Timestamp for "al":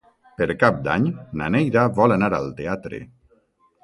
2.39-2.49